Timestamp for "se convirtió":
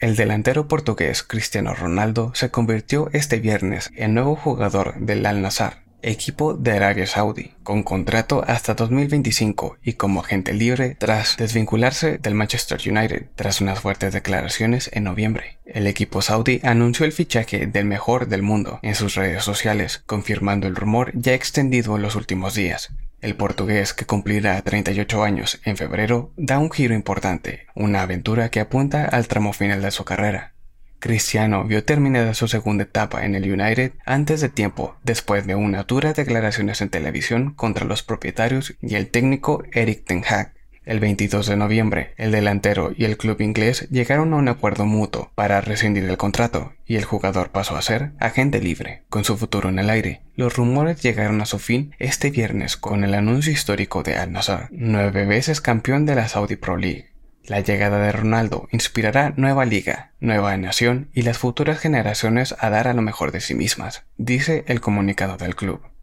2.34-3.10